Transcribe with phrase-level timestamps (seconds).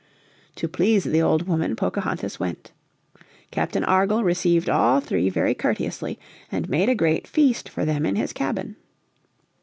[0.55, 2.71] To please the old woman Pocahontas went.
[3.51, 6.17] Captain Argall received all three very courteously,
[6.51, 8.77] and made a great feast for them in his cabin.